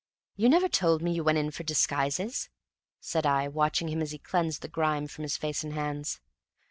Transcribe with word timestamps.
"You 0.35 0.49
never 0.49 0.67
told 0.67 1.03
me 1.03 1.11
you 1.13 1.23
went 1.23 1.37
in 1.37 1.51
for 1.51 1.61
disguises," 1.63 2.49
said 2.99 3.23
I, 3.27 3.47
watching 3.47 3.87
him 3.89 4.01
as 4.01 4.09
he 4.09 4.17
cleansed 4.17 4.63
the 4.63 4.67
grime 4.67 5.05
from 5.05 5.21
his 5.21 5.37
face 5.37 5.63
and 5.63 5.73
hands. 5.73 6.19